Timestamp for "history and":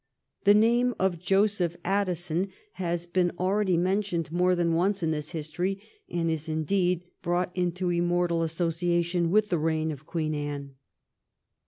5.29-6.27